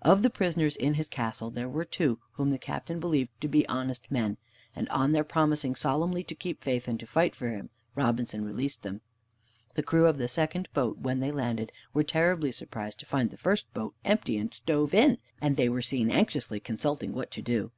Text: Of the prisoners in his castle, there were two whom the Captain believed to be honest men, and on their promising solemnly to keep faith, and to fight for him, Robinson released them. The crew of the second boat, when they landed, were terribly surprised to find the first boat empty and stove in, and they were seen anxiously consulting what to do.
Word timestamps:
Of 0.00 0.22
the 0.22 0.30
prisoners 0.30 0.76
in 0.76 0.94
his 0.94 1.10
castle, 1.10 1.50
there 1.50 1.68
were 1.68 1.84
two 1.84 2.18
whom 2.32 2.48
the 2.48 2.58
Captain 2.58 3.00
believed 3.00 3.38
to 3.42 3.48
be 3.48 3.68
honest 3.68 4.10
men, 4.10 4.38
and 4.74 4.88
on 4.88 5.12
their 5.12 5.24
promising 5.24 5.74
solemnly 5.74 6.24
to 6.24 6.34
keep 6.34 6.64
faith, 6.64 6.88
and 6.88 6.98
to 7.00 7.06
fight 7.06 7.36
for 7.36 7.50
him, 7.50 7.68
Robinson 7.94 8.46
released 8.46 8.80
them. 8.80 9.02
The 9.74 9.82
crew 9.82 10.06
of 10.06 10.16
the 10.16 10.26
second 10.26 10.68
boat, 10.72 11.00
when 11.00 11.20
they 11.20 11.30
landed, 11.32 11.70
were 11.92 12.02
terribly 12.02 12.50
surprised 12.50 12.98
to 13.00 13.04
find 13.04 13.28
the 13.30 13.36
first 13.36 13.70
boat 13.74 13.94
empty 14.06 14.38
and 14.38 14.54
stove 14.54 14.94
in, 14.94 15.18
and 15.38 15.54
they 15.58 15.68
were 15.68 15.82
seen 15.82 16.10
anxiously 16.10 16.60
consulting 16.60 17.12
what 17.12 17.30
to 17.32 17.42
do. 17.42 17.70